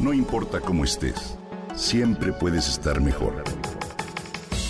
No 0.00 0.14
importa 0.14 0.60
cómo 0.60 0.84
estés, 0.84 1.36
siempre 1.76 2.32
puedes 2.32 2.66
estar 2.68 3.02
mejor. 3.02 3.44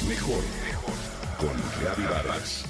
Mejor, 0.08 0.42
mejor. 0.66 0.94
Con 1.38 1.56
Reavivadas. 1.80 2.64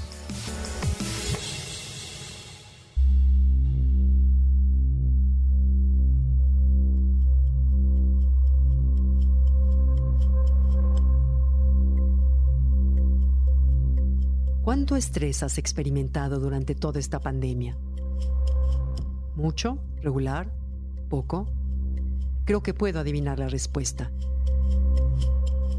¿Cuánto 14.63 14.97
estrés 14.97 15.43
has 15.43 15.57
experimentado 15.57 16.39
durante 16.39 16.75
toda 16.75 17.01
esta 17.01 17.21
pandemia? 17.21 17.79
¿Mucho? 19.35 19.79
¿Regular? 20.03 20.53
¿Poco? 21.09 21.49
Creo 22.51 22.65
que 22.65 22.75
puedo 22.75 22.99
adivinar 22.99 23.39
la 23.39 23.47
respuesta. 23.47 24.11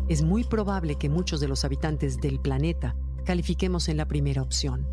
Es 0.08 0.22
muy 0.22 0.46
probable 0.46 0.96
que 0.96 1.10
muchos 1.10 1.42
de 1.42 1.50
los 1.50 1.66
habitantes 1.66 2.22
del 2.22 2.40
planeta 2.40 2.96
califiquemos 3.26 3.90
en 3.90 3.98
la 3.98 4.08
primera 4.08 4.42
opción. 4.42 4.88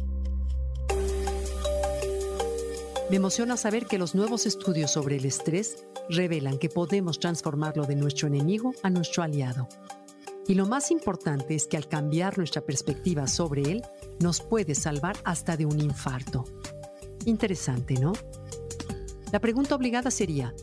Me 3.10 3.14
emociona 3.14 3.56
saber 3.56 3.86
que 3.86 3.96
los 3.96 4.16
nuevos 4.16 4.44
estudios 4.44 4.90
sobre 4.90 5.18
el 5.18 5.24
estrés 5.24 5.86
revelan 6.10 6.58
que 6.58 6.68
podemos 6.68 7.20
transformarlo 7.20 7.84
de 7.84 7.94
nuestro 7.94 8.26
enemigo 8.26 8.74
a 8.82 8.90
nuestro 8.90 9.22
aliado. 9.22 9.68
Y 10.48 10.54
lo 10.54 10.66
más 10.66 10.90
importante 10.90 11.54
es 11.54 11.68
que 11.68 11.76
al 11.76 11.86
cambiar 11.86 12.38
nuestra 12.38 12.62
perspectiva 12.62 13.28
sobre 13.28 13.70
él, 13.70 13.82
nos 14.18 14.40
puede 14.40 14.74
salvar 14.74 15.16
hasta 15.22 15.56
de 15.56 15.64
un 15.64 15.78
infarto. 15.78 16.44
Interesante, 17.24 17.94
¿no? 17.94 18.14
La 19.30 19.40
pregunta 19.40 19.76
obligada 19.76 20.10
sería, 20.10 20.54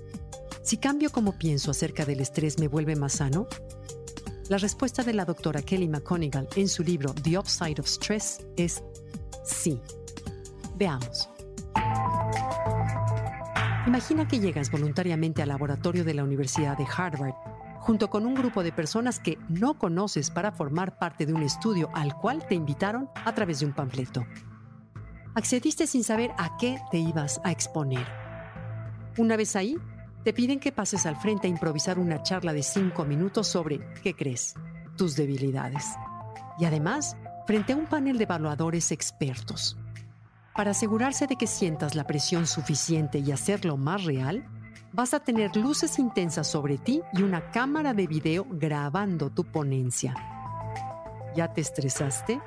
si 0.65 0.77
cambio 0.77 1.11
como 1.11 1.37
pienso 1.37 1.69
acerca 1.69 2.05
del 2.05 2.21
estrés 2.21 2.57
me 2.57 2.67
vuelve 2.67 2.95
más 2.95 3.13
sano? 3.13 3.45
La 4.49 4.57
respuesta 4.57 5.03
de 5.03 5.13
la 5.13 5.23
doctora 5.23 5.61
Kelly 5.61 5.87
McConigal 5.87 6.49
en 6.55 6.67
su 6.67 6.83
libro 6.83 7.13
The 7.13 7.37
Upside 7.37 7.79
of 7.79 7.85
Stress 7.85 8.47
es 8.57 8.83
sí. 9.43 9.79
Veamos. 10.75 11.29
Imagina 13.85 14.27
que 14.27 14.39
llegas 14.39 14.71
voluntariamente 14.71 15.43
al 15.43 15.49
laboratorio 15.49 16.03
de 16.03 16.15
la 16.15 16.23
Universidad 16.23 16.75
de 16.75 16.87
Harvard 16.97 17.35
junto 17.77 18.09
con 18.09 18.25
un 18.25 18.33
grupo 18.33 18.63
de 18.63 18.71
personas 18.71 19.19
que 19.19 19.37
no 19.47 19.77
conoces 19.77 20.31
para 20.31 20.51
formar 20.51 20.97
parte 20.97 21.27
de 21.27 21.33
un 21.35 21.43
estudio 21.43 21.91
al 21.93 22.15
cual 22.15 22.43
te 22.47 22.55
invitaron 22.55 23.07
a 23.13 23.35
través 23.35 23.59
de 23.59 23.67
un 23.67 23.73
panfleto. 23.73 24.25
Accediste 25.35 25.85
sin 25.85 26.03
saber 26.03 26.31
a 26.39 26.57
qué 26.57 26.79
te 26.89 26.97
ibas 26.97 27.39
a 27.43 27.51
exponer. 27.51 28.07
Una 29.19 29.37
vez 29.37 29.55
ahí, 29.55 29.77
te 30.25 30.33
piden 30.33 30.59
que 30.59 30.71
pases 30.71 31.05
al 31.05 31.17
frente 31.17 31.45
a 31.45 31.51
improvisar 31.51 31.99
una 31.99 32.23
charla 32.23 32.51
de 32.51 32.63
cinco 32.63 33.05
minutos 33.05 33.47
sobre, 33.47 33.79
¿qué 34.01 34.15
crees?, 34.15 34.55
tus 34.97 35.15
debilidades. 35.15 35.85
Y 36.57 36.65
además, 36.65 37.15
frente 37.45 37.73
a 37.73 37.75
un 37.75 37.85
panel 37.85 38.17
de 38.17 38.23
evaluadores 38.23 38.91
expertos. 38.91 39.77
Para 40.55 40.71
asegurarse 40.71 41.27
de 41.27 41.35
que 41.35 41.45
sientas 41.45 41.93
la 41.93 42.07
presión 42.07 42.47
suficiente 42.47 43.19
y 43.19 43.31
hacerlo 43.31 43.77
más 43.77 44.03
real, 44.03 44.47
vas 44.93 45.13
a 45.13 45.19
tener 45.19 45.55
luces 45.55 45.99
intensas 45.99 46.47
sobre 46.47 46.79
ti 46.79 47.03
y 47.13 47.21
una 47.21 47.51
cámara 47.51 47.93
de 47.93 48.07
video 48.07 48.47
grabando 48.49 49.29
tu 49.29 49.43
ponencia. 49.43 50.15
¿Ya 51.35 51.53
te 51.53 51.61
estresaste? 51.61 52.41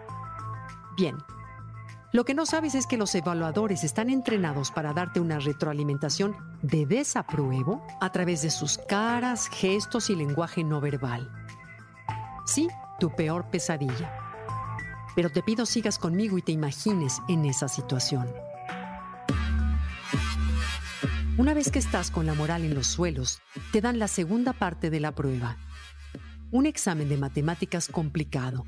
Bien, 0.97 1.15
lo 2.11 2.25
que 2.25 2.33
no 2.33 2.47
sabes 2.47 2.75
es 2.75 2.87
que 2.87 2.97
los 2.97 3.15
evaluadores 3.15 3.85
están 3.85 4.09
entrenados 4.09 4.71
para 4.71 4.95
darte 4.95 5.21
una 5.21 5.39
retroalimentación 5.39 6.37
de 6.63 6.87
desapruebo 6.87 7.87
a 8.01 8.11
través 8.11 8.41
de 8.41 8.51
sus 8.51 8.79
caras, 8.79 9.49
gestos 9.49 10.09
y 10.09 10.17
lenguaje 10.17 10.65
no 10.65 10.81
verbal. 10.81 11.31
Sí, 12.47 12.67
tu 12.99 13.15
peor 13.15 13.51
pesadilla. 13.51 14.11
Pero 15.15 15.31
te 15.31 15.43
pido 15.43 15.67
sigas 15.67 15.99
conmigo 15.99 16.39
y 16.39 16.43
te 16.43 16.53
imagines 16.53 17.21
en 17.29 17.45
esa 17.45 17.69
situación. 17.69 18.27
Una 21.37 21.53
vez 21.53 21.71
que 21.71 21.79
estás 21.79 22.11
con 22.11 22.25
la 22.25 22.35
moral 22.35 22.65
en 22.65 22.75
los 22.75 22.87
suelos, 22.87 23.43
te 23.71 23.83
dan 23.83 23.99
la 23.99 24.09
segunda 24.09 24.55
parte 24.55 24.89
de 24.89 25.01
la 25.01 25.13
prueba. 25.15 25.59
Un 26.51 26.65
examen 26.65 27.09
de 27.11 27.19
matemáticas 27.19 27.89
complicado, 27.89 28.65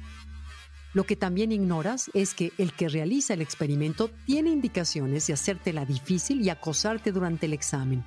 lo 0.93 1.05
que 1.05 1.15
también 1.15 1.53
ignoras 1.53 2.11
es 2.15 2.34
que 2.34 2.53
el 2.59 2.73
que 2.73 2.89
realiza 2.89 3.34
el 3.34 3.43
experimento 3.43 4.11
tiene 4.27 4.51
indicaciones 4.51 5.27
de 5.27 5.34
hacértela 5.34 5.84
difícil 5.84 6.41
y 6.43 6.51
acosarte 6.51 7.12
durante 7.12 7.47
el 7.47 7.53
examen. 7.53 8.05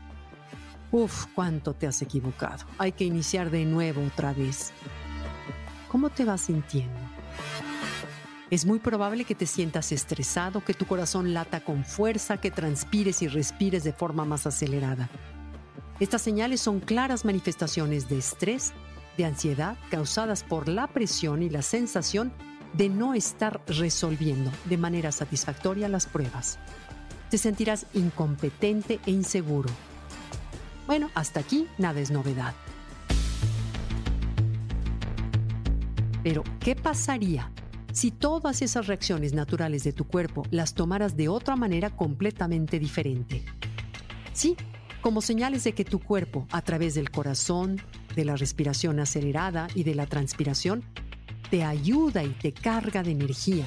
Uf, 0.91 1.25
cuánto 1.33 1.73
te 1.73 1.87
has 1.87 2.01
equivocado. 2.01 2.65
Hay 2.77 2.91
que 2.91 3.05
iniciar 3.05 3.49
de 3.49 3.65
nuevo 3.65 4.03
otra 4.05 4.33
vez. 4.33 4.73
¿Cómo 5.87 6.09
te 6.09 6.25
vas 6.25 6.41
sintiendo? 6.41 6.99
Es 8.51 8.65
muy 8.65 8.79
probable 8.79 9.23
que 9.23 9.33
te 9.33 9.45
sientas 9.45 9.91
estresado, 9.91 10.63
que 10.63 10.73
tu 10.73 10.85
corazón 10.85 11.33
lata 11.33 11.63
con 11.63 11.85
fuerza, 11.85 12.37
que 12.37 12.51
transpires 12.51 13.21
y 13.21 13.27
respires 13.27 13.83
de 13.83 13.93
forma 13.93 14.25
más 14.25 14.45
acelerada. 14.45 15.09
Estas 15.99 16.21
señales 16.21 16.59
son 16.59 16.79
claras 16.79 17.25
manifestaciones 17.25 18.09
de 18.09 18.17
estrés, 18.17 18.73
de 19.17 19.25
ansiedad 19.25 19.77
causadas 19.89 20.43
por 20.43 20.67
la 20.67 20.87
presión 20.87 21.41
y 21.41 21.49
la 21.49 21.61
sensación 21.61 22.33
de 22.73 22.89
no 22.89 23.13
estar 23.13 23.61
resolviendo 23.67 24.51
de 24.65 24.77
manera 24.77 25.11
satisfactoria 25.11 25.87
las 25.87 26.05
pruebas. 26.05 26.59
Te 27.29 27.37
sentirás 27.37 27.85
incompetente 27.93 28.99
e 29.05 29.11
inseguro. 29.11 29.69
Bueno, 30.85 31.09
hasta 31.15 31.39
aquí 31.39 31.67
nada 31.77 31.99
es 31.99 32.11
novedad. 32.11 32.53
Pero, 36.23 36.43
¿qué 36.59 36.75
pasaría 36.75 37.51
si 37.91 38.11
todas 38.11 38.61
esas 38.61 38.87
reacciones 38.87 39.33
naturales 39.33 39.83
de 39.83 39.93
tu 39.93 40.05
cuerpo 40.05 40.43
las 40.51 40.73
tomaras 40.73 41.15
de 41.15 41.27
otra 41.27 41.55
manera 41.55 41.89
completamente 41.89 42.79
diferente? 42.79 43.43
Sí, 44.31 44.55
como 45.01 45.21
señales 45.21 45.65
de 45.65 45.73
que 45.73 45.83
tu 45.83 45.99
cuerpo, 45.99 46.47
a 46.51 46.61
través 46.61 46.95
del 46.95 47.11
corazón, 47.11 47.81
de 48.15 48.23
la 48.23 48.37
respiración 48.37 48.99
acelerada 48.99 49.67
y 49.75 49.83
de 49.83 49.95
la 49.95 50.05
transpiración, 50.07 50.83
te 51.49 51.63
ayuda 51.63 52.23
y 52.23 52.29
te 52.29 52.53
carga 52.53 53.03
de 53.03 53.11
energía 53.11 53.65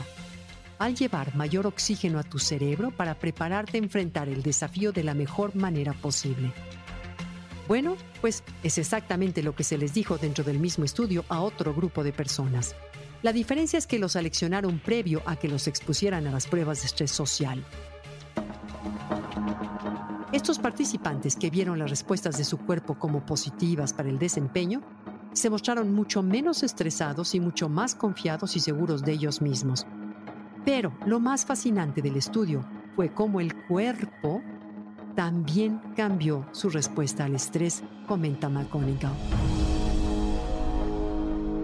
al 0.78 0.94
llevar 0.94 1.34
mayor 1.34 1.66
oxígeno 1.66 2.18
a 2.18 2.22
tu 2.22 2.38
cerebro 2.38 2.90
para 2.90 3.14
prepararte 3.14 3.78
a 3.78 3.80
enfrentar 3.82 4.28
el 4.28 4.42
desafío 4.42 4.92
de 4.92 5.04
la 5.04 5.14
mejor 5.14 5.56
manera 5.56 5.92
posible. 5.94 6.52
Bueno, 7.68 7.96
pues 8.20 8.44
es 8.62 8.78
exactamente 8.78 9.42
lo 9.42 9.54
que 9.54 9.64
se 9.64 9.78
les 9.78 9.92
dijo 9.94 10.18
dentro 10.18 10.44
del 10.44 10.58
mismo 10.58 10.84
estudio 10.84 11.24
a 11.28 11.40
otro 11.40 11.74
grupo 11.74 12.04
de 12.04 12.12
personas. 12.12 12.76
La 13.22 13.32
diferencia 13.32 13.78
es 13.78 13.86
que 13.86 13.98
los 13.98 14.12
seleccionaron 14.12 14.78
previo 14.78 15.22
a 15.26 15.36
que 15.36 15.48
los 15.48 15.66
expusieran 15.66 16.26
a 16.26 16.30
las 16.30 16.46
pruebas 16.46 16.80
de 16.80 16.86
estrés 16.86 17.10
social. 17.10 17.64
Estos 20.32 20.58
participantes 20.58 21.34
que 21.34 21.50
vieron 21.50 21.78
las 21.78 21.90
respuestas 21.90 22.36
de 22.36 22.44
su 22.44 22.58
cuerpo 22.58 22.98
como 22.98 23.24
positivas 23.24 23.92
para 23.92 24.10
el 24.10 24.18
desempeño 24.18 24.82
se 25.36 25.50
mostraron 25.50 25.94
mucho 25.94 26.22
menos 26.22 26.62
estresados 26.62 27.34
y 27.34 27.40
mucho 27.40 27.68
más 27.68 27.94
confiados 27.94 28.56
y 28.56 28.60
seguros 28.60 29.02
de 29.02 29.12
ellos 29.12 29.42
mismos. 29.42 29.86
Pero 30.64 30.96
lo 31.04 31.20
más 31.20 31.44
fascinante 31.44 32.00
del 32.00 32.16
estudio 32.16 32.66
fue 32.96 33.12
cómo 33.12 33.40
el 33.40 33.54
cuerpo 33.66 34.42
también 35.14 35.78
cambió 35.94 36.46
su 36.52 36.70
respuesta 36.70 37.26
al 37.26 37.34
estrés, 37.34 37.82
comenta 38.06 38.48
McGonigal. 38.48 39.12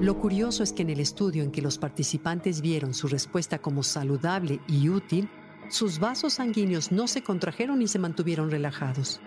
Lo 0.01 0.19
curioso 0.19 0.63
es 0.63 0.75
que 0.75 0.83
en 0.83 0.91
el 0.91 1.01
estudio 1.01 1.43
en 1.43 1.51
que 1.51 1.63
los 1.63 1.79
participantes 1.79 2.61
vieron 2.61 2.93
su 2.93 3.09
respuesta 3.09 3.59
como 3.59 3.83
saludable 3.83 4.61
y 4.69 4.91
útil, 4.91 5.31
sus 5.71 5.99
vasos 5.99 6.35
sanguíneos 6.35 6.93
no 6.93 7.07
se 7.07 7.23
contrajeron 7.23 7.79
ni 7.79 7.89
se 7.89 7.99
mantuvieron 7.99 8.51
relajados. 8.51 9.21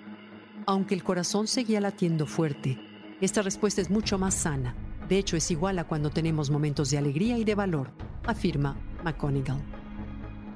Aunque 0.68 0.94
el 0.94 1.04
corazón 1.04 1.48
seguía 1.48 1.82
latiendo 1.82 2.28
fuerte, 2.28 2.80
esta 3.22 3.42
respuesta 3.42 3.82
es 3.82 3.90
mucho 3.90 4.18
más 4.18 4.34
sana. 4.34 4.76
De 5.08 5.18
hecho, 5.18 5.38
es 5.38 5.50
igual 5.52 5.80
a 5.80 5.86
cuando 5.86 6.10
tenemos 6.10 6.50
momentos 6.50 6.90
de 6.90 6.98
alegría 6.98 7.38
y 7.38 7.44
de 7.44 7.56
valor, 7.56 7.92
afirma 8.26 8.78
McConigal. 9.04 9.62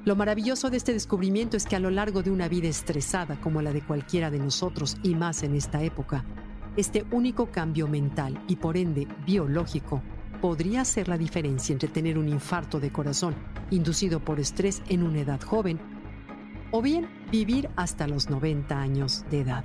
Lo 0.04 0.16
maravilloso 0.16 0.70
de 0.70 0.76
este 0.76 0.92
descubrimiento 0.92 1.56
es 1.56 1.66
que 1.66 1.76
a 1.76 1.80
lo 1.80 1.90
largo 1.90 2.22
de 2.22 2.30
una 2.30 2.48
vida 2.48 2.68
estresada 2.68 3.40
como 3.40 3.62
la 3.62 3.72
de 3.72 3.82
cualquiera 3.82 4.30
de 4.30 4.38
nosotros 4.38 4.96
y 5.02 5.14
más 5.14 5.42
en 5.42 5.54
esta 5.54 5.82
época, 5.82 6.24
este 6.76 7.04
único 7.10 7.46
cambio 7.50 7.88
mental 7.88 8.42
y 8.46 8.56
por 8.56 8.76
ende 8.76 9.06
biológico 9.26 10.02
podría 10.40 10.84
ser 10.84 11.08
la 11.08 11.18
diferencia 11.18 11.72
entre 11.72 11.88
tener 11.88 12.18
un 12.18 12.28
infarto 12.28 12.80
de 12.80 12.90
corazón 12.90 13.34
inducido 13.70 14.20
por 14.20 14.40
estrés 14.40 14.82
en 14.88 15.02
una 15.02 15.20
edad 15.20 15.40
joven 15.40 15.78
o 16.70 16.80
bien 16.80 17.08
vivir 17.30 17.68
hasta 17.76 18.06
los 18.06 18.30
90 18.30 18.80
años 18.80 19.24
de 19.30 19.40
edad 19.40 19.64